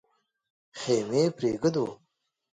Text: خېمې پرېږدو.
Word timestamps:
خېمې 0.79 1.23
پرېږدو. 1.37 1.85